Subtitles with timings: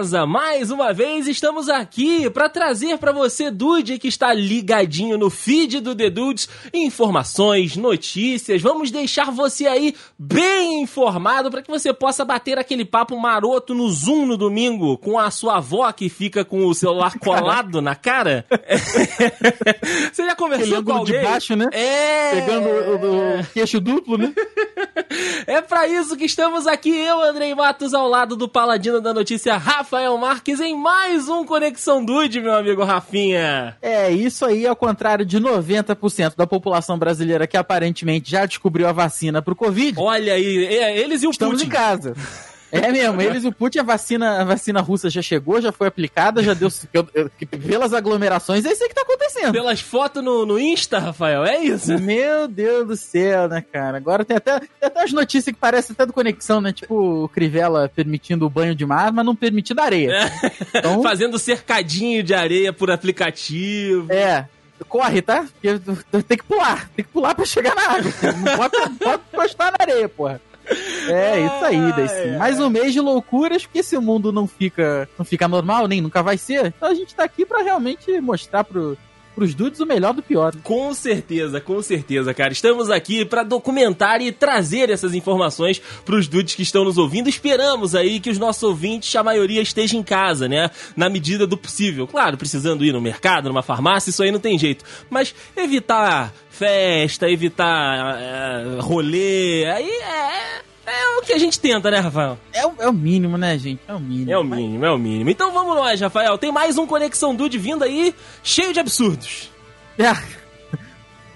[0.00, 0.26] casa.
[0.26, 5.80] Mais uma vez estamos aqui para trazer para você, Dude, que está ligadinho no feed
[5.80, 8.62] do The Dudes, informações, notícias.
[8.62, 13.90] Vamos deixar você aí bem informado para que você possa bater aquele papo maroto no
[13.90, 18.46] Zoom no domingo com a sua avó que fica com o celular colado na cara.
[20.12, 21.20] você já conversou com alguém?
[21.20, 21.68] de baixo, né?
[21.72, 22.30] É.
[22.36, 24.32] Pegando o, o queixo duplo, né?
[25.46, 29.56] É para isso que estamos aqui, eu, Andrei Matos, ao lado do paladino da notícia,
[29.90, 33.76] Rafael Marques, em mais um Conexão Dude, meu amigo Rafinha.
[33.82, 38.92] É, isso aí ao contrário de 90% da população brasileira que aparentemente já descobriu a
[38.92, 39.98] vacina pro Covid.
[39.98, 41.66] Olha aí, é, eles e o Estamos Putin.
[41.66, 42.14] em casa.
[42.72, 45.88] É mesmo, eles e o Putin, a vacina, a vacina russa já chegou, já foi
[45.88, 46.68] aplicada, já deu.
[46.92, 47.30] eu- eu-
[47.66, 49.52] pelas aglomerações, é isso aí que tá acontecendo.
[49.52, 51.98] Pelas fotos no, no Insta, Rafael, é isso?
[51.98, 53.96] Meu Deus do céu, né, cara?
[53.96, 56.72] Agora tem até, tem até as notícias que parecem até do conexão, né?
[56.72, 60.30] Tipo, o Crivella permitindo o banho de mar, mas não permitindo areia.
[60.74, 64.10] Então, Fazendo cercadinho de areia por aplicativo.
[64.12, 64.46] é.
[64.88, 65.44] Corre, tá?
[65.60, 65.78] Porque
[66.26, 66.88] tem que pular.
[66.96, 68.10] Tem que pular pra chegar na água.
[68.32, 70.40] Não pode, pode encostar na areia, porra.
[71.10, 72.36] É, isso aí, daí sim.
[72.36, 76.22] Mais um mês de loucuras, porque esse mundo não fica, não fica normal, nem nunca
[76.22, 76.66] vai ser.
[76.66, 78.96] Então a gente tá aqui pra realmente mostrar pro,
[79.34, 80.54] pros dudes o melhor do pior.
[80.62, 82.52] Com certeza, com certeza, cara.
[82.52, 87.28] Estamos aqui para documentar e trazer essas informações pros dudes que estão nos ouvindo.
[87.28, 90.70] Esperamos aí que os nossos ouvintes, a maioria, esteja em casa, né?
[90.96, 92.06] Na medida do possível.
[92.06, 94.84] Claro, precisando ir no mercado, numa farmácia, isso aí não tem jeito.
[95.08, 101.98] Mas evitar festa, evitar é, rolê, aí é, é o que a gente tenta, né,
[101.98, 102.38] Rafael?
[102.52, 103.80] É, o- é o mínimo, né, gente?
[103.86, 104.30] É o mínimo.
[104.32, 105.30] É o mínimo, é o mínimo.
[105.30, 106.36] Então vamos nós, Rafael.
[106.38, 109.50] Tem mais um Conexão Dude vindo aí, cheio de absurdos.
[109.98, 110.10] É.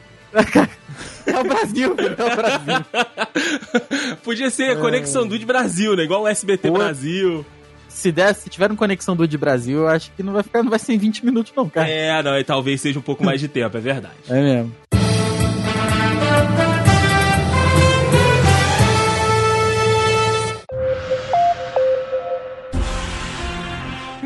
[1.26, 4.16] É o Brasil, é o Brasil.
[4.22, 6.04] Podia ser Conexão Dude Brasil, né?
[6.04, 6.74] Igual o SBT Pô.
[6.78, 7.44] Brasil.
[7.88, 10.62] Se der, se tiver um conexão do de Brasil, eu acho que não vai ficar,
[10.62, 11.88] não vai ser em 20 minutos, não, cara.
[11.88, 14.14] É, não, e talvez seja um pouco mais de tempo, é verdade.
[14.28, 14.72] É mesmo.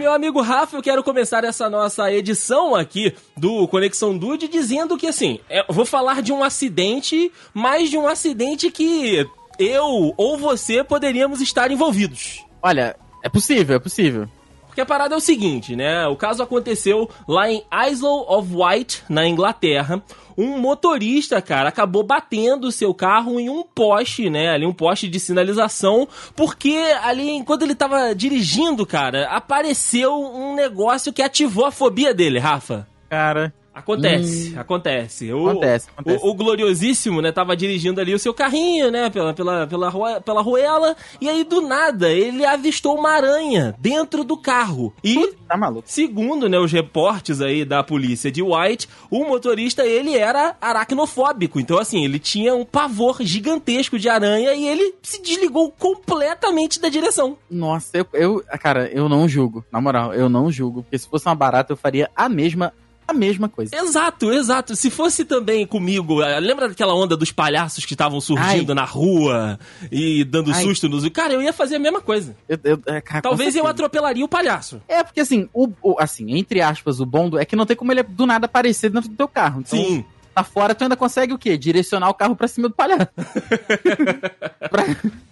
[0.05, 5.07] Meu amigo Rafa, eu quero começar essa nossa edição aqui do Conexão Dude dizendo que,
[5.07, 9.27] assim, é, vou falar de um acidente, mas de um acidente que
[9.59, 12.45] eu ou você poderíamos estar envolvidos.
[12.63, 14.29] Olha, é possível, é possível.
[14.75, 16.05] Porque a parada é o seguinte, né?
[16.09, 20.03] O caso aconteceu lá em Isle of Wight, na Inglaterra.
[20.37, 24.51] Um motorista, cara, acabou batendo o seu carro em um poste, né?
[24.51, 26.75] Ali um poste de sinalização, porque
[27.05, 32.89] ali, enquanto ele tava dirigindo, cara, apareceu um negócio que ativou a fobia dele, Rafa.
[33.09, 35.33] Cara, Acontece, acontece.
[35.33, 36.25] O, Acontece, acontece.
[36.25, 40.21] O, o gloriosíssimo, né, tava dirigindo ali o seu carrinho, né, pela, pela, pela, rua,
[40.21, 44.95] pela ruela, e aí do nada ele avistou uma aranha dentro do carro.
[45.03, 45.83] E tá maluco.
[45.87, 51.59] Segundo, né, os reportes aí da polícia de White, o motorista, ele era aracnofóbico.
[51.59, 56.89] Então, assim, ele tinha um pavor gigantesco de aranha e ele se desligou completamente da
[56.89, 57.37] direção.
[57.51, 59.65] Nossa, eu, eu, cara, eu não julgo.
[59.73, 60.83] Na moral, eu não julgo.
[60.83, 62.73] Porque se fosse uma barata, eu faria a mesma,
[63.07, 63.77] a mesma coisa.
[63.77, 64.75] Exato, exato.
[64.77, 68.75] Se fosse também comigo, eh, lembra daquela onda dos palhaços que estavam surgindo Ai.
[68.77, 69.59] na rua
[69.91, 70.63] e dando Ai.
[70.63, 71.09] susto nos...
[71.11, 72.37] Cara, eu ia fazer a mesma coisa.
[72.49, 74.81] Eu, eu- é, cara, Talvez eu atropelaria o palhaço.
[74.89, 77.93] É, porque assim, o, o- assim, entre aspas, o bom é que não tem como
[77.93, 79.61] ele do nada aparecer dentro do teu carro.
[79.67, 80.05] Então, Sim.
[80.35, 81.57] Tá fora, tu ainda consegue o quê?
[81.57, 83.07] Direcionar o carro pra cima do palhaço.
[84.71, 84.85] pra,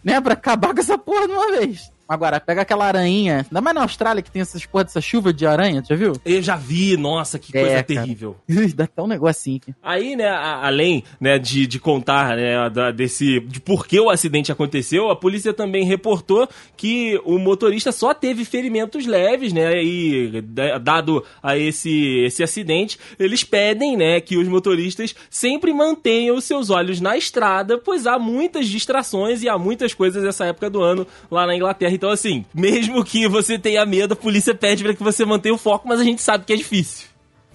[0.05, 1.92] né, pra acabar com essa porra de uma vez.
[2.09, 5.47] Agora, pega aquela aranha, ainda mais na Austrália que tem essas porra dessa chuva de
[5.47, 6.13] aranha, já viu?
[6.25, 7.85] Eu já vi, nossa, que É, coisa cara.
[7.85, 8.37] terrível.
[8.75, 9.75] Dá até um negocinho aqui.
[9.83, 14.11] Aí, né, a- além né, de, de contar né, da- desse, de por que o
[14.11, 20.41] acidente aconteceu, a polícia também reportou que o motorista só teve ferimentos leves, né, e
[20.43, 26.45] da- dado a esse, esse acidente, eles pedem, né, que os motoristas sempre mantenham os
[26.45, 30.83] seus olhos na estrada, pois há muitas distrações e há muitas coisas nessa época do
[30.83, 31.92] ano lá na Inglaterra.
[31.95, 35.59] Então, assim, mesmo que você tenha medo, a polícia pede para que você mantenha o
[35.59, 37.07] foco, mas a gente sabe que é difícil.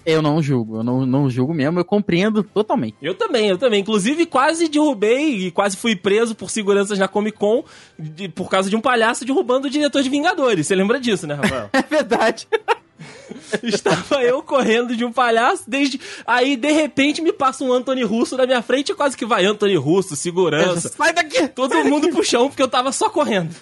[0.06, 2.96] Eu não julgo, eu não, não julgo mesmo, eu compreendo totalmente.
[3.02, 3.80] Eu também, eu também.
[3.80, 7.62] Inclusive, quase derrubei e quase fui preso por seguranças na Comic Con
[7.98, 10.66] de- por causa de um palhaço derrubando o diretor de Vingadores.
[10.66, 11.68] Você lembra disso, né, Rafael?
[11.74, 12.48] É verdade.
[13.62, 16.00] Estava eu correndo de um palhaço, desde.
[16.26, 19.76] Aí, de repente, me passa um Anthony Russo na minha frente, quase que vai Anthony
[19.76, 20.88] Russo, segurança.
[20.88, 21.48] Sai daqui!
[21.48, 23.54] Todo mundo pro chão, porque eu tava só correndo.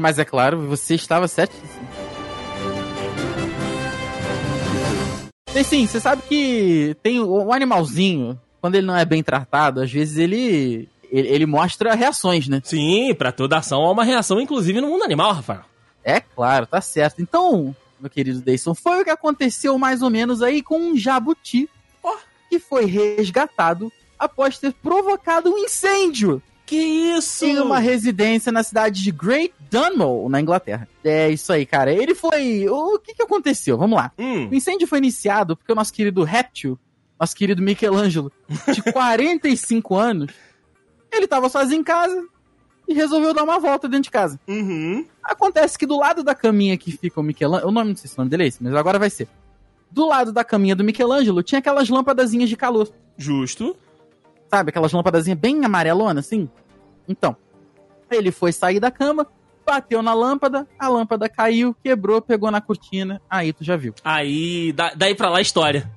[0.00, 1.88] Mas é claro, você estava certíssimo.
[5.54, 9.80] E sim, você sabe que tem o, o animalzinho, quando ele não é bem tratado,
[9.80, 12.60] às vezes ele, ele, ele mostra reações, né?
[12.62, 15.64] Sim, pra toda ação há uma reação, inclusive no mundo animal, Rafael.
[16.04, 17.20] É claro, tá certo.
[17.20, 21.68] Então, meu querido Dayson, foi o que aconteceu mais ou menos aí com um jabuti
[22.04, 22.14] Ó.
[22.48, 27.46] que foi resgatado após ter provocado um incêndio Que isso?
[27.46, 30.86] em uma residência na cidade de Great Dunmow, na Inglaterra.
[31.02, 31.90] É isso aí, cara.
[31.90, 32.68] Ele foi.
[32.68, 33.78] O que que aconteceu?
[33.78, 34.12] Vamos lá.
[34.18, 36.78] Hum, O incêndio foi iniciado porque o nosso querido Réptil,
[37.18, 38.30] nosso querido Michelangelo,
[38.72, 40.30] de 45 anos,
[41.10, 42.22] ele tava sozinho em casa
[42.86, 44.38] e resolveu dar uma volta dentro de casa.
[44.46, 45.06] uhum.
[45.24, 48.14] Acontece que do lado da caminha que fica o Michelangelo, o nome não sei se
[48.16, 49.26] o nome dele é esse, mas agora vai ser.
[49.90, 53.74] Do lado da caminha do Michelangelo tinha aquelas lâmpadazinhas de calor, Justo.
[54.48, 54.70] Sabe?
[54.70, 56.48] Aquelas lâmpadazinhas bem amarelonas, assim.
[57.08, 57.36] Então,
[58.10, 59.26] ele foi sair da cama,
[59.66, 63.94] bateu na lâmpada, a lâmpada caiu, quebrou, pegou na cortina, aí tu já viu.
[64.04, 65.90] Aí, da- daí pra lá a história.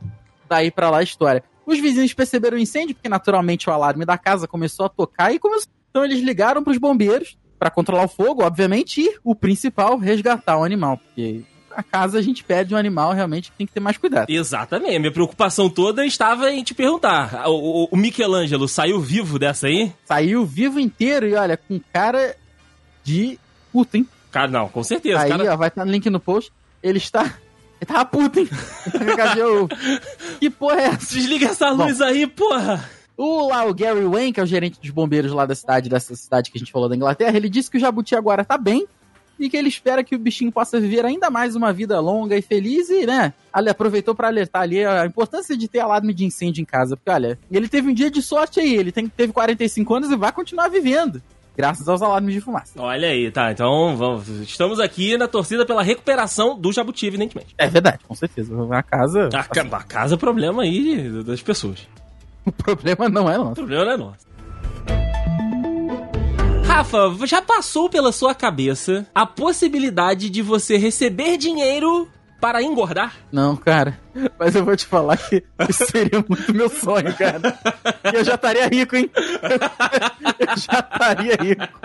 [0.49, 1.43] daí pra lá a história.
[1.65, 5.39] Os vizinhos perceberam o incêndio, porque naturalmente o alarme da casa começou a tocar e
[5.39, 5.69] começou.
[5.89, 10.63] Então eles ligaram pros bombeiros pra controlar o fogo, obviamente, e o principal, resgatar o
[10.65, 10.97] animal.
[10.97, 11.43] Porque
[11.75, 14.29] a casa a gente perde um animal, realmente tem que ter mais cuidado.
[14.29, 14.99] Exatamente.
[14.99, 17.47] Minha preocupação toda estava em te perguntar.
[17.47, 19.91] O, o- Michelangelo saiu vivo dessa aí?
[20.05, 22.35] Saiu vivo inteiro e olha, com cara
[23.03, 23.39] de
[23.71, 24.07] puta, hein?
[24.31, 25.19] Cara, não, com certeza.
[25.21, 25.53] Aí, cara...
[25.53, 26.51] ó, vai estar no link no post.
[26.81, 27.23] Ele está.
[27.23, 28.49] Ele tava puta, hein?
[28.91, 29.67] Tá
[30.39, 31.15] que porra é essa?
[31.15, 32.89] Desliga essa luz aí, porra!
[33.17, 36.15] O, lá, o Gary Wayne, que é o gerente dos bombeiros lá da cidade, dessa
[36.15, 38.87] cidade que a gente falou da Inglaterra, ele disse que o jabuti agora tá bem
[39.45, 42.41] e que ele espera que o bichinho possa viver ainda mais uma vida longa e
[42.41, 46.61] feliz e, né, ele aproveitou pra alertar ali a importância de ter alarme de incêndio
[46.61, 49.93] em casa, porque, olha, ele teve um dia de sorte aí, ele tem, teve 45
[49.95, 51.21] anos e vai continuar vivendo,
[51.57, 52.81] graças aos alarmes de fumaça.
[52.81, 53.51] Olha aí, tá.
[53.51, 57.53] Então, vamos, estamos aqui na torcida pela recuperação do Jabuti, evidentemente.
[57.57, 58.53] É verdade, com certeza.
[58.71, 59.39] A casa, A,
[59.77, 61.87] a casa é problema aí das pessoas.
[62.45, 63.55] o problema não é O nosso.
[63.55, 64.30] problema não é nosso.
[66.71, 72.07] Rafa, já passou pela sua cabeça a possibilidade de você receber dinheiro
[72.39, 73.13] para engordar?
[73.29, 73.99] Não, cara,
[74.39, 77.59] mas eu vou te falar que isso seria muito meu sonho, cara.
[78.11, 79.11] E eu já estaria rico, hein?
[79.13, 81.79] Eu já estaria rico.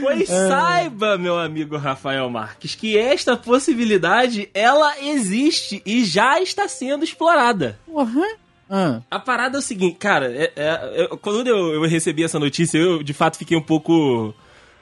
[0.00, 7.04] Pois saiba, meu amigo Rafael Marques, que esta possibilidade, ela existe e já está sendo
[7.04, 7.78] explorada.
[7.86, 8.22] Porra.
[8.76, 12.38] Ah, A parada é o seguinte, cara, é- é- eu- quando eu, eu recebi essa
[12.40, 14.34] notícia, eu de fato fiquei um pouco.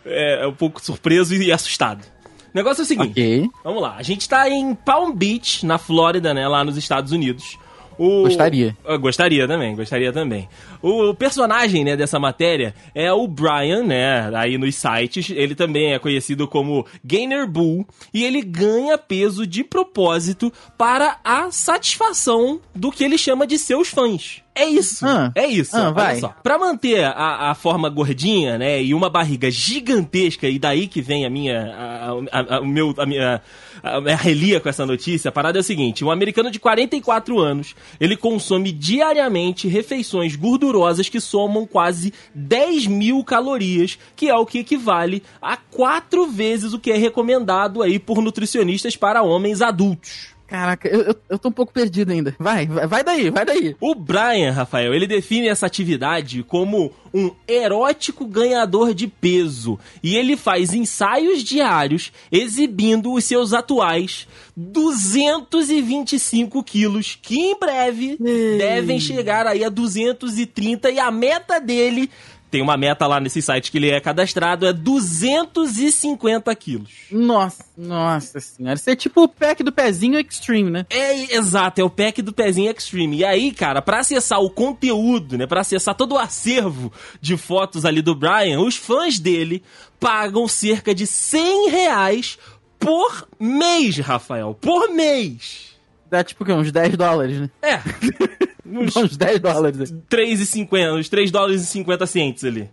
[0.04, 2.02] é, um pouco surpreso e assustado.
[2.02, 3.48] O negócio é o seguinte: ok.
[3.62, 7.58] vamos lá, a gente tá em Palm Beach, na Flórida, né, lá nos Estados Unidos.
[7.98, 8.76] O- Gostaria.
[8.84, 10.48] Eu gostaria também, gostaria também.
[10.80, 15.30] O personagem, né, dessa matéria é o Brian, né, aí nos sites.
[15.30, 21.50] Ele também é conhecido como Gainer Bull e ele ganha peso de propósito para a
[21.50, 24.41] satisfação do que ele chama de seus fãs.
[24.54, 25.06] É isso.
[25.06, 25.32] Ah.
[25.34, 25.74] é isso.
[25.76, 26.20] Ah, olha vai.
[26.20, 26.28] só.
[26.42, 31.24] Pra manter a, a forma gordinha, né, e uma barriga gigantesca, e daí que vem
[31.24, 32.10] a minha, a,
[32.40, 33.40] a- a- o meu, a minha,
[33.82, 37.38] a minha relia com essa notícia, a parada é o seguinte, um americano de 44
[37.40, 44.44] anos, ele consome diariamente refeições gordurosas que somam quase 10 mil calorias, que é o
[44.44, 50.31] que equivale a quatro vezes o que é recomendado aí por nutricionistas para homens adultos.
[50.52, 52.36] Caraca, eu, eu, eu tô um pouco perdido ainda.
[52.38, 53.74] Vai, vai, vai daí, vai daí.
[53.80, 59.78] O Brian, Rafael, ele define essa atividade como um erótico ganhador de peso.
[60.02, 68.58] E ele faz ensaios diários exibindo os seus atuais 225 quilos, que em breve Ei.
[68.58, 70.90] devem chegar aí a 230.
[70.90, 72.10] E a meta dele,
[72.52, 76.92] tem uma meta lá nesse site que ele é cadastrado, é 250 quilos.
[77.10, 78.74] Nossa, nossa senhora.
[78.74, 80.84] Isso é tipo o pack do pezinho extreme, né?
[80.90, 83.16] É, exato, é o pack do pezinho Extreme.
[83.16, 86.92] E aí, cara, pra acessar o conteúdo, né, Pra acessar todo o acervo
[87.22, 89.62] de fotos ali do Brian, os fãs dele
[89.98, 92.38] pagam cerca de 100 reais
[92.78, 95.72] por mês, Rafael, por mês.
[96.10, 96.52] Dá tipo o quê?
[96.52, 97.50] Uns 10 dólares, né?
[97.62, 97.80] É,
[98.64, 99.92] uns Uns 10 dólares.
[100.10, 102.70] 3,50, uns 3 dólares e 50 centos ali.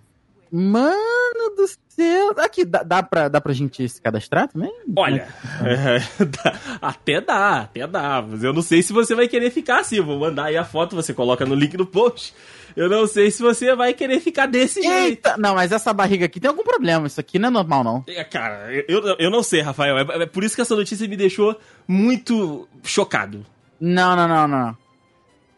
[0.52, 2.34] Mano do céu.
[2.38, 4.74] Aqui, dá, dá, pra, dá pra gente se cadastrar também?
[4.96, 5.28] Olha,
[5.64, 8.26] é, dá- até dá, até dá.
[8.28, 9.98] Mas eu não sei se você vai querer ficar assim.
[9.98, 12.34] Eu Vou mandar aí a foto, você coloca no link do post.
[12.76, 14.96] Eu não sei se você vai querer ficar desse jeito.
[15.28, 17.06] Eita, não, mas essa barriga aqui tem algum problema.
[17.08, 18.04] Isso aqui não é normal, não.
[18.08, 19.98] É, Cara, eu, eu não sei, Rafael.
[19.98, 23.46] É, é por isso que essa notícia me deixou muito chocado.
[23.80, 24.78] Não, não, não, não.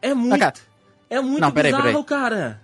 [0.01, 0.53] É muito, cara,
[1.09, 2.03] é muito Não, peraí, bizarro, peraí.
[2.05, 2.61] cara.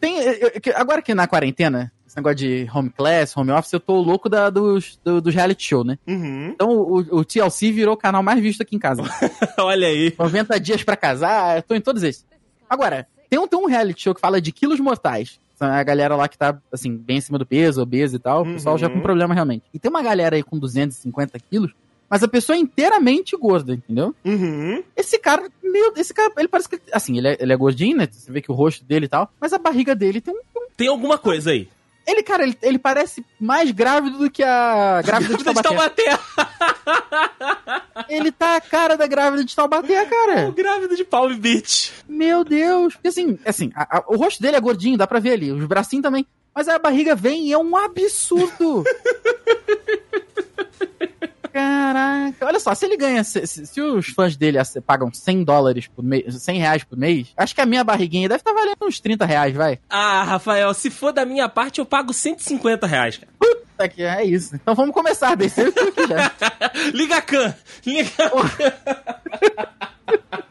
[0.00, 3.80] Tem, eu- eu- agora que na quarentena, esse negócio de home class, home office, eu
[3.80, 5.98] tô louco da, dos, do, dos reality show, né?
[6.06, 6.50] Uhum.
[6.54, 9.02] Então o, o TLC virou o canal mais visto aqui em casa.
[9.58, 10.14] Olha aí.
[10.18, 12.26] 90 dias pra casar, eu tô em todos esses.
[12.68, 15.40] Agora, tem um, tem um reality show que fala de quilos mortais.
[15.56, 18.42] São a galera lá que tá, assim, bem acima do peso, obeso e tal.
[18.42, 19.02] O pessoal já com Uhum.
[19.02, 19.64] problema realmente.
[19.72, 21.72] E tem uma galera aí com 250 quilos,
[22.08, 24.14] mas a pessoa é inteiramente gorda, entendeu?
[24.24, 24.82] Uhum.
[24.96, 28.08] Esse cara, meu, esse cara, ele parece que, assim, ele é, ele é gordinho, né?
[28.10, 30.38] Você vê que o rosto dele e tal, mas a barriga dele tem um
[30.76, 31.68] Tem alguma coisa aí.
[32.06, 35.68] Ele, cara, ele, ele parece mais grávido do que a grávida de De Taubaté.
[35.70, 36.18] Taubaté.
[38.10, 40.50] Ele tá a cara da grávida de Taubaté, O cara.
[40.50, 41.92] grávido de Palm Beach.
[42.06, 42.92] Meu Deus.
[42.94, 45.50] Porque assim, assim a- a- o rosto dele é gordinho, dá pra ver ali.
[45.50, 46.26] Os bracinhos também.
[46.54, 48.84] Mas a barriga vem e é um absurdo.
[52.04, 52.46] Caraca.
[52.46, 53.22] Olha só, se ele ganha...
[53.24, 56.24] Se, se- se os fãs dele pagam 100 dólares por mês...
[56.42, 59.54] 100 reais por mês, acho que a minha barriguinha deve estar valendo uns 30 reais,
[59.54, 59.78] vai.
[59.88, 63.32] Ah, Rafael, se for da minha parte, eu pago 150 reais, cara.
[63.76, 64.54] Tá aqui, é isso.
[64.54, 66.30] Então vamos começar descer o que já.
[66.94, 67.54] Liga a can!
[67.84, 70.44] Liga a can!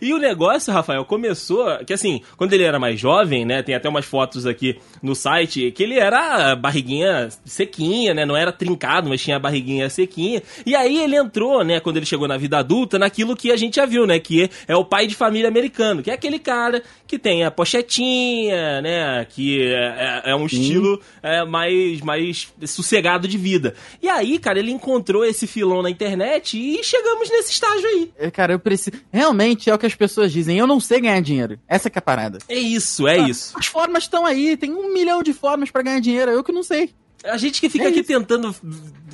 [0.00, 3.62] E o negócio, Rafael, começou que assim, quando ele era mais jovem, né?
[3.62, 8.24] Tem até umas fotos aqui no site que ele era barriguinha sequinha, né?
[8.24, 10.42] Não era trincado, mas tinha a barriguinha sequinha.
[10.64, 11.80] E aí ele entrou, né?
[11.80, 14.18] Quando ele chegou na vida adulta, naquilo que a gente já viu, né?
[14.18, 18.80] Que é o pai de família americano, que é aquele cara que tem a pochetinha,
[18.82, 19.24] né?
[19.28, 23.74] Que é, é- é um estilo é, mais, mais sossegado de vida.
[24.02, 28.10] E aí, cara, ele encontrou esse filão na internet e chegamos nesse estágio aí.
[28.18, 28.96] É, Cara, eu preciso.
[29.12, 30.58] Realmente é o que as pessoas dizem.
[30.58, 31.58] Eu não sei ganhar dinheiro.
[31.68, 32.38] Essa que é a parada.
[32.48, 33.54] É isso, é isso.
[33.58, 34.56] As formas estão aí.
[34.56, 36.30] Tem um milhão de formas pra ganhar dinheiro.
[36.30, 36.94] Eu que não sei.
[37.24, 38.08] A gente que fica É aqui isso.
[38.08, 38.54] tentando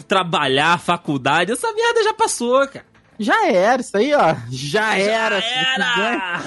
[0.07, 2.85] trabalhar, faculdade, essa merda já passou, cara.
[3.19, 4.35] Já era, isso aí, ó.
[4.51, 5.37] Já era.
[5.39, 6.43] era!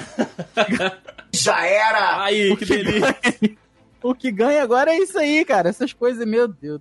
[1.33, 2.24] Já era!
[2.24, 3.00] Aí, O que que, delícia.
[3.21, 3.57] ganha,
[4.03, 5.69] o que ganha agora é isso aí, cara.
[5.69, 6.79] Essas coisas, meu Deus.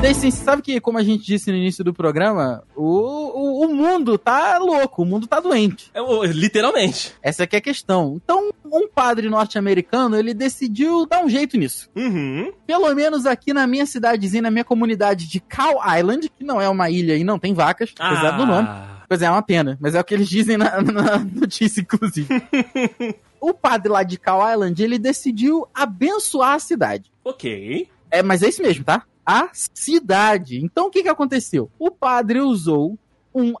[0.00, 3.66] Daí, sim, você sabe que, como a gente disse no início do programa, o, o,
[3.66, 5.90] o mundo tá louco, o mundo tá doente.
[5.92, 7.12] É, literalmente.
[7.20, 8.20] Essa aqui é a questão.
[8.22, 11.90] Então, um padre norte-americano, ele decidiu dar um jeito nisso.
[11.96, 12.52] Uhum.
[12.64, 16.68] Pelo menos aqui na minha cidadezinha, na minha comunidade de Cow Island, que não é
[16.68, 18.68] uma ilha e não tem vacas, apesar do nome.
[18.70, 21.80] Ah, Pois é, é uma pena, mas é o que eles dizem na, na notícia,
[21.80, 22.28] inclusive.
[23.40, 27.10] o padre lá de Cow Island, ele decidiu abençoar a cidade.
[27.24, 27.88] ok.
[28.10, 29.02] É, mas é isso mesmo, tá?
[29.30, 30.58] A cidade.
[30.64, 31.70] Então o que que aconteceu?
[31.78, 32.98] O padre usou
[33.34, 33.52] um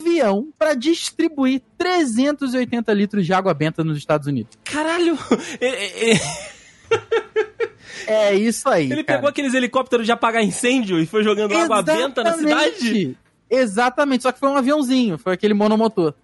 [0.00, 4.56] avião para distribuir 380 litros de água benta nos Estados Unidos.
[4.64, 5.18] Caralho!
[8.06, 8.90] É, isso aí.
[8.90, 9.18] Ele cara.
[9.18, 12.76] pegou aqueles helicópteros de apagar incêndio e foi jogando água benta na cidade?
[12.76, 13.18] Exatamente.
[13.50, 16.14] Exatamente, só que foi um aviãozinho, foi aquele monomotor.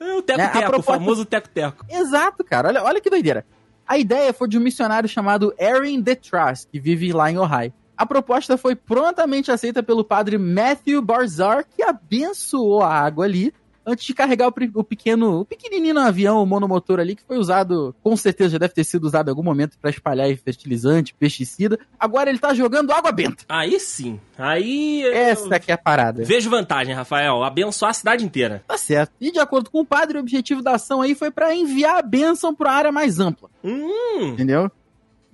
[0.00, 1.84] É o Né, teco-teco, o proposta- famoso teco-teco.
[1.90, 2.68] Exato, cara.
[2.68, 3.44] Olha, olha que doideira.
[3.86, 7.72] A ideia foi de um missionário chamado Aaron DeTrass, que vive lá em Ohio.
[7.96, 13.52] A proposta foi prontamente aceita pelo padre Matthew Barzar, que abençoou a água ali
[13.86, 18.16] antes de carregar o, pequeno, o pequenininho avião, o monomotor ali, que foi usado, com
[18.16, 21.78] certeza já deve ter sido usado em algum momento para espalhar fertilizante, pesticida.
[21.98, 23.44] Agora ele tá jogando água benta.
[23.48, 24.18] Aí sim.
[24.38, 25.04] Aí.
[25.04, 26.24] Essa que é a parada.
[26.24, 27.42] Vejo vantagem, Rafael.
[27.42, 28.64] Abençoar a cidade inteira.
[28.66, 29.12] Tá certo.
[29.20, 32.02] E de acordo com o padre, o objetivo da ação aí foi para enviar a
[32.02, 33.50] bênção para área mais ampla.
[33.62, 34.32] Hum.
[34.32, 34.70] Entendeu?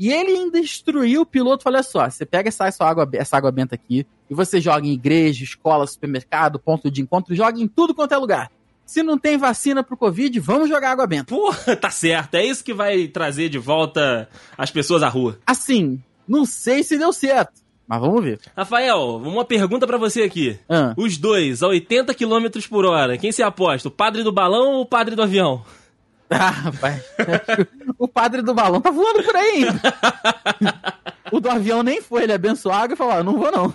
[0.01, 3.37] E ele ainda instruiu o piloto, falou olha só, você pega essa, essa, água, essa
[3.37, 7.69] água benta aqui e você joga em igreja, escola, supermercado, ponto de encontro, joga em
[7.69, 8.51] tudo quanto é lugar.
[8.87, 11.27] Se não tem vacina pro Covid, vamos jogar água benta.
[11.27, 12.35] Porra, tá certo.
[12.37, 14.27] É isso que vai trazer de volta
[14.57, 15.39] as pessoas à rua.
[15.47, 18.41] Assim, não sei se deu certo, mas vamos ver.
[18.57, 20.59] Rafael, uma pergunta pra você aqui.
[20.67, 23.89] Ah, Os dois, a 80 km por hora, quem se aposta?
[23.89, 25.63] O padre do balão ou o padre do avião?
[26.39, 27.03] ah rapaz,
[27.99, 29.81] o padre do balão tá voando por aí ainda.
[31.33, 33.75] o do avião nem foi, ele abençoou a água e falou, ah, não vou não.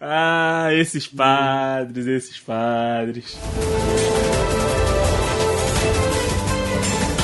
[0.00, 3.36] Ah, esses padres, esses padres.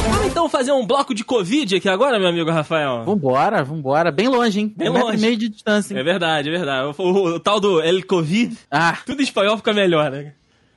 [0.08, 3.04] Vamos então fazer um bloco de Covid aqui agora, meu amigo Rafael?
[3.04, 4.72] Vambora, vambora, bem longe, hein?
[4.76, 5.18] Bem um metro longe.
[5.18, 5.94] e meio de distância.
[5.94, 6.00] hein?
[6.00, 6.94] É verdade, é verdade.
[6.98, 10.32] O, o- o tal do El Covid, Ah, tudo em espanhol fica melhor, né?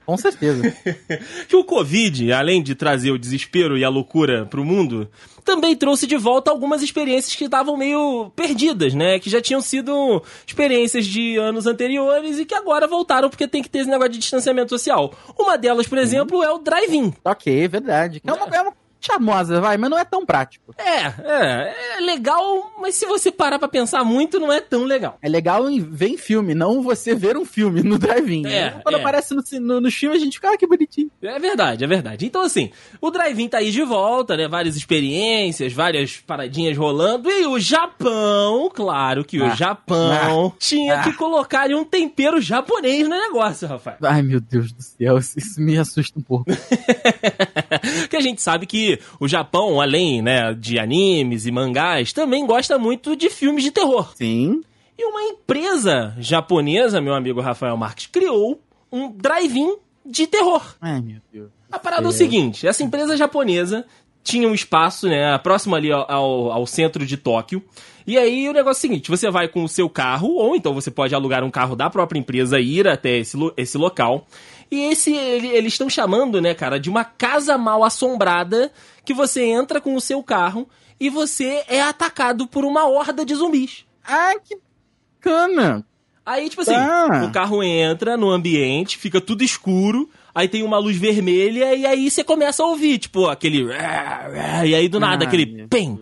[0.06, 0.76] Com certeza.
[1.48, 5.10] que o Covid, além de trazer o desespero e a loucura pro mundo,
[5.44, 9.20] também trouxe de volta algumas experiências que estavam meio perdidas, né?
[9.20, 13.70] Que já tinham sido experiências de anos anteriores e que agora voltaram porque tem que
[13.70, 15.14] ter esse negócio de distanciamento social.
[15.38, 17.14] Uma delas, por exemplo, é o drive-in.
[17.24, 18.22] Ok, verdade.
[18.26, 20.74] É uma, é uma- charmosa, vai, mas não é tão prático.
[20.78, 25.18] É, é, é legal, mas se você parar pra pensar muito, não é tão legal.
[25.22, 28.46] É legal ver em filme, não você ver um filme no drive-in.
[28.46, 29.00] É, Quando é.
[29.00, 31.10] aparece no, no, no filme, a gente fica, ah, que bonitinho.
[31.22, 32.26] É verdade, é verdade.
[32.26, 32.70] Então, assim,
[33.02, 34.48] o drive-in tá aí de volta, né?
[34.48, 37.30] Várias experiências, várias paradinhas rolando.
[37.32, 39.56] E o Japão, claro que o Ah.
[39.56, 41.04] Japão tinha Ah.
[41.04, 43.98] que colocar um tempero japonês no negócio, Rafael.
[44.04, 46.46] Ai, meu Deus do céu, isso, isso me assusta um pouco.
[48.02, 52.73] Porque a gente sabe que o Japão, além, né, de animes e mangás, também gosta
[52.78, 54.12] muito de filmes de terror.
[54.16, 54.62] Sim.
[54.98, 58.62] E uma empresa japonesa, meu amigo Rafael Marques, criou
[58.92, 60.62] um drive-in de terror.
[60.82, 61.50] Ai, meu Deus.
[61.72, 63.86] A parada é o seguinte, essa empresa japonesa
[64.24, 67.62] tinha um espaço, né, próximo ali ao, ao, ao centro de Tóquio.
[68.06, 70.74] E aí o negócio é o seguinte, você vai com o seu carro, ou então
[70.74, 74.28] você pode alugar um carro da própria empresa e ir até esse, esse local.
[74.70, 78.72] E esse, ele- eles estão chamando, né, cara, de uma casa mal assombrada,
[79.04, 80.68] que você entra com o seu carro
[81.06, 83.86] e você é atacado por uma horda de zumbis.
[84.06, 84.58] Ai, que
[85.20, 85.86] cana.
[86.26, 87.26] Aí, tipo assim, Ah.
[87.28, 92.10] o carro entra no ambiente, fica tudo escuro, aí tem uma luz vermelha, e aí
[92.10, 93.66] você começa a ouvir, tipo, aquele.
[94.66, 96.00] E aí do nada, aquele pem,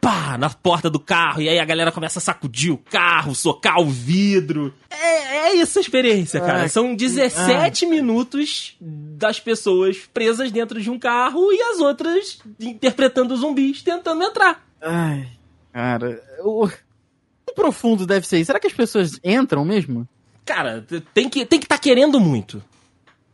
[0.00, 3.78] pá, na porta do carro, e aí a galera começa a sacudir o carro, socar
[3.80, 4.72] o vidro.
[4.88, 6.62] É, é isso a experiência, cara.
[6.62, 13.36] Ai, São 17 minutos das pessoas presas dentro de um carro e as outras interpretando
[13.36, 14.64] zumbis tentando entrar.
[14.80, 15.28] Ai,
[15.72, 16.22] cara.
[16.42, 16.68] O...
[17.54, 18.46] Profundo deve ser isso?
[18.46, 20.08] Será que as pessoas entram mesmo?
[20.44, 22.62] Cara, tem que tem que estar querendo muito.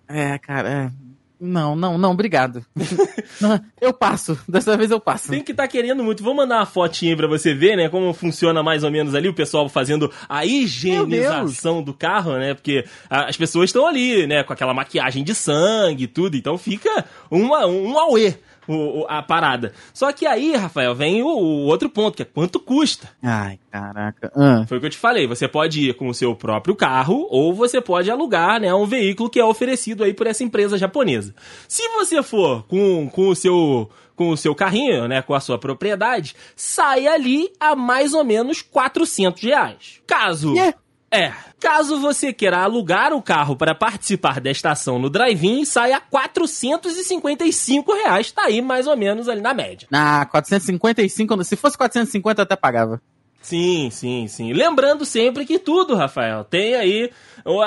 [0.09, 0.91] É, cara, é.
[1.39, 2.65] Não, não, não, obrigado.
[3.81, 4.39] Eu passo.
[4.49, 5.31] Dessa vez eu passo.
[5.31, 6.23] Tem que estar querendo muito.
[6.23, 7.89] Vou mandar uma fotinha pra você ver, né?
[7.89, 12.55] Como funciona mais ou menos ali o pessoal fazendo a higienização do carro, né?
[12.55, 14.43] Porque as pessoas estão ali, né?
[14.43, 16.37] Com aquela maquiagem de sangue e tudo.
[16.37, 18.35] Então fica uma, um auê
[18.69, 19.73] o- o- a parada.
[19.95, 23.09] Só que aí, Rafael, vem o, o outro ponto, que é quanto custa.
[23.23, 24.31] Ai, caraca.
[24.35, 24.65] Ah.
[24.69, 25.27] Foi o que eu te falei.
[25.27, 29.31] Você pode ir com o seu próprio carro ou você pode alugar, né, um veículo
[29.31, 31.35] que é oferecido aí por essa empresa japonesa.
[31.69, 35.59] Se você for com, com o seu com o seu carrinho, né, com a sua
[35.59, 40.01] propriedade, sai ali a mais ou menos 400 reais.
[40.07, 40.73] Caso Quê?
[41.17, 46.01] É, caso você queira alugar o carro para participar desta ação no drive-in, sai a
[46.01, 48.31] 455 reais.
[48.31, 49.89] Tá aí mais ou menos ali na média.
[49.91, 53.01] Na 455, se fosse 450 eu até pagava.
[53.41, 54.53] Sim, sim, sim.
[54.53, 57.11] Lembrando sempre que tudo, Rafael, tem aí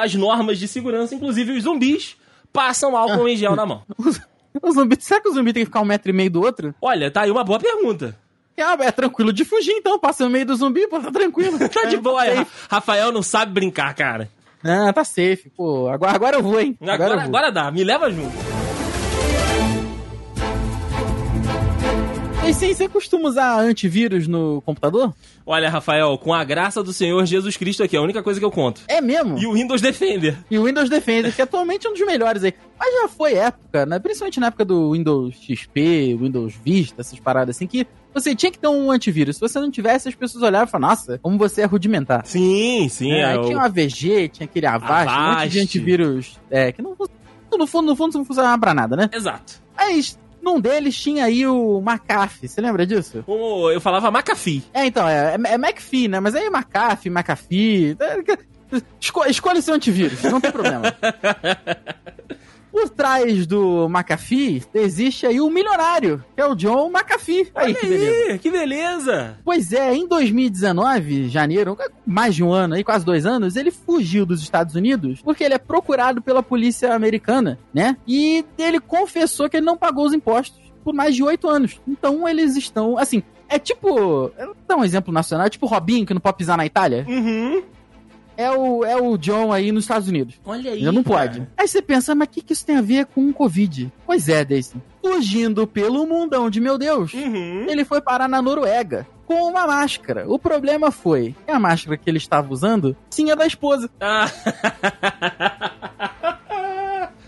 [0.02, 2.18] as normas de segurança, inclusive os zumbis
[2.52, 3.84] passam álcool em gel na mão.
[4.62, 6.74] O zumbi, será que o zumbi tem que ficar um metro e meio do outro?
[6.82, 8.18] Olha, tá aí uma boa pergunta.
[8.62, 10.00] É, é tranquilo de fugir, então.
[10.00, 11.58] Passa no meio do zumbi, pô, tá tranquilo.
[11.70, 12.48] Tá de boa, safe.
[12.70, 14.30] Rafael não sabe brincar, cara.
[14.64, 15.88] Ah, tá safe, pô.
[15.88, 16.78] Agora, agora eu vou, hein?
[16.82, 17.26] Agora, eu vou.
[17.26, 18.49] agora dá, me leva junto.
[22.50, 25.14] E sim, você costuma usar antivírus no computador?
[25.46, 28.46] Olha, Rafael, com a graça do Senhor Jesus Cristo aqui, é a única coisa que
[28.46, 28.82] eu conto.
[28.88, 29.38] É mesmo?
[29.38, 30.36] E o Windows Defender.
[30.50, 32.52] E o Windows Defender, que atualmente é um dos melhores aí.
[32.80, 34.00] Mas já foi época, né?
[34.00, 38.58] Principalmente na época do Windows XP, Windows Vista, essas paradas assim, que você tinha que
[38.58, 39.36] ter um antivírus.
[39.36, 42.26] Se você não tivesse, as pessoas olhavam e falavam, nossa, como você é rudimentar.
[42.26, 43.12] Sim, sim.
[43.12, 45.50] É, é aí o- tinha um AVG, tinha aquele Avast, um monte Avast.
[45.50, 46.96] de antivírus é, que não
[47.58, 49.08] no fundo, no fundo não funcionava pra nada, né?
[49.14, 49.62] Exato.
[49.78, 50.18] Mas
[50.50, 53.24] num deles tinha aí o McAfee, você lembra disso?
[53.26, 54.64] Como eu falava McAfee.
[54.74, 56.20] É, então, é, é, é McAfee, né?
[56.20, 57.98] Mas aí McAfee, McAfee.
[58.00, 58.50] é,
[59.02, 60.94] Esco, escolha seu antivírus, não tem problema.
[62.80, 67.52] Por trás do McAfee existe aí o milionário, que é o John McAfee.
[67.54, 68.32] Aí, Olha que beleza.
[68.32, 69.38] aí, que beleza.
[69.44, 74.26] Pois é, em 2019, janeiro, mais de um ano aí, quase dois anos, ele fugiu
[74.26, 77.98] dos Estados Unidos porque ele é procurado pela polícia americana, né?
[78.08, 81.82] E ele confessou que ele não pagou os impostos por mais de oito anos.
[81.86, 84.32] Então eles estão, assim, é tipo,
[84.66, 87.06] dar um exemplo nacional, é tipo o Robinho que não pode pisar na Itália.
[87.10, 87.62] Uhum.
[88.40, 90.40] É o, é o John aí nos Estados Unidos.
[90.46, 90.82] Olha aí.
[90.82, 91.28] Já não cara.
[91.28, 91.48] pode.
[91.58, 93.92] Aí você pensa, mas o que, que isso tem a ver com o Covid?
[94.06, 94.82] Pois é, Daisy.
[95.04, 97.66] Fugindo pelo mundão de meu Deus, Uhum.
[97.70, 100.24] ele foi parar na Noruega com uma máscara.
[100.26, 103.90] O problema foi que a máscara que ele estava usando tinha da esposa.
[104.00, 104.26] Ah.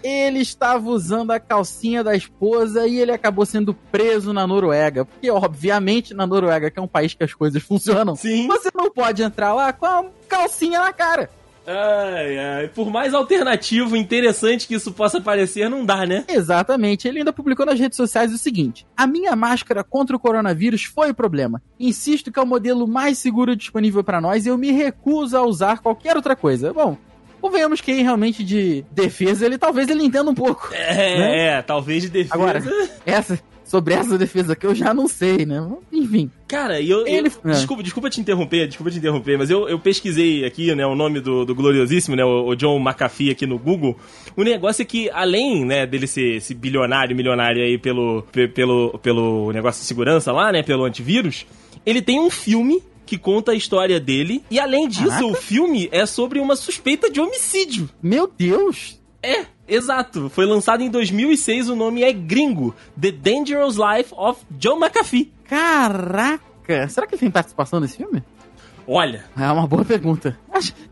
[0.04, 5.06] Ele estava usando a calcinha da esposa e ele acabou sendo preso na Noruega.
[5.06, 8.48] Porque, obviamente, na Noruega, que é um país que as coisas funcionam, Sim.
[8.48, 11.30] você não pode entrar lá com a calcinha na cara.
[11.66, 12.68] Ai, ai.
[12.70, 16.26] Por mais alternativo, interessante que isso possa parecer, não dá, né?
[16.28, 17.08] Exatamente.
[17.08, 21.12] Ele ainda publicou nas redes sociais o seguinte: A minha máscara contra o coronavírus foi
[21.12, 21.62] o problema.
[21.80, 25.44] Insisto que é o modelo mais seguro disponível para nós e eu me recuso a
[25.44, 26.74] usar qualquer outra coisa.
[26.74, 26.98] Bom,
[27.42, 30.70] convenhamos que realmente de defesa ele talvez ele entenda um pouco.
[30.74, 31.48] É, né?
[31.58, 32.34] é talvez de defesa.
[32.36, 32.62] Agora,
[33.06, 35.66] essa, sobre essa defesa aqui eu já não sei, né?
[35.92, 36.30] Enfim.
[36.48, 37.54] Cara, eu, Ele- eu- é.
[37.54, 41.20] desculpa, desculpa te interromper, desculpa te interromper, mas eu, eu pesquisei aqui, né, o nome
[41.22, 43.98] do, do gloriosíssimo, né, o, o John McAfee aqui no Google.
[44.36, 49.00] O negócio é que, além, né, dele ser esse bilionário, milionário aí pelo, pe- pelo,
[49.00, 51.46] pelo negócio de segurança lá, né, pelo antivírus,
[51.86, 55.26] ele tem um filme que conta a história dele, e além disso, Caraca.
[55.26, 57.90] o filme é sobre uma suspeita de homicídio.
[58.02, 59.02] Meu Deus!
[59.22, 60.30] É, exato.
[60.30, 65.30] Foi lançado em 2006, o nome é Gringo, The Dangerous Life of John McAfee.
[65.44, 66.88] Caraca!
[66.88, 68.24] Será que ele tem participação nesse filme?
[68.88, 70.38] Olha, É uma boa pergunta.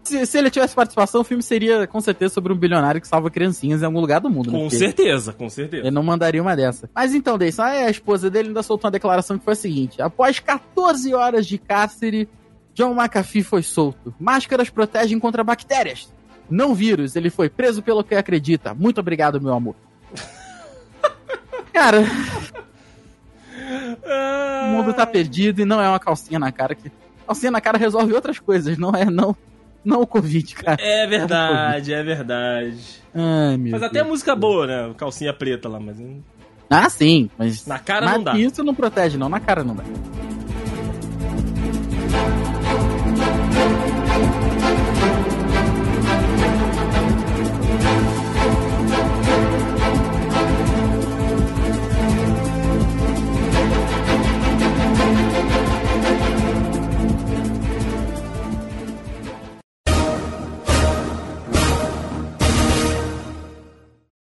[0.03, 3.29] Se, se ele tivesse participação, o filme seria com certeza sobre um bilionário que salva
[3.29, 4.51] criancinhas em algum lugar do mundo.
[4.51, 4.57] né?
[4.57, 5.83] com Porque certeza, com certeza.
[5.83, 6.89] Ele não mandaria uma dessa.
[6.95, 10.39] Mas então, Deison, a esposa dele ainda soltou uma declaração que foi a seguinte: após
[10.39, 12.27] 14 horas de cárcere,
[12.73, 14.13] John McAfee foi solto.
[14.19, 16.11] Máscaras protegem contra bactérias.
[16.49, 18.73] Não vírus, ele foi preso pelo que acredita.
[18.73, 19.75] Muito obrigado, meu amor.
[21.71, 22.03] Cara,
[24.65, 26.91] o mundo tá perdido e não é uma calcinha na cara que.
[27.29, 29.35] Calcinha na cara resolve outras coisas, não é não,
[29.85, 30.81] não o Covid, cara.
[30.81, 32.75] É verdade, é verdade.
[33.13, 34.07] Ai, meu Mas até Deus.
[34.07, 34.93] música boa, né?
[34.97, 35.97] Calcinha preta lá, mas
[36.67, 37.67] Ah, sim, mas.
[37.67, 38.33] na cara mas não dá.
[38.35, 39.29] isso não protege, não.
[39.29, 39.83] Na cara não dá.